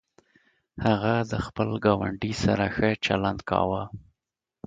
[0.85, 3.83] هغه د خپل ګاونډي سره ښه چلند کاوه.